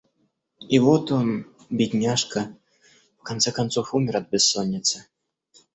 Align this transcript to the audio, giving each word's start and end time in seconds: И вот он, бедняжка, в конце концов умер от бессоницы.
И 0.67 0.79
вот 0.79 1.11
он, 1.11 1.45
бедняжка, 1.69 2.57
в 3.19 3.21
конце 3.21 3.51
концов 3.51 3.93
умер 3.93 4.17
от 4.17 4.29
бессоницы. 4.31 5.05